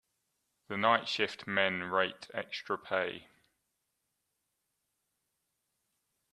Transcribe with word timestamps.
The 0.67 0.77
night 0.77 1.07
shift 1.07 1.45
men 1.45 1.83
rate 1.83 2.27
extra 2.33 2.75
pay. 2.75 3.27